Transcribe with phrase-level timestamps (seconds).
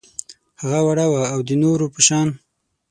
[0.61, 2.27] هغه وړه وه او د نورو په شان